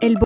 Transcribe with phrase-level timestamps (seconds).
[0.00, 0.16] El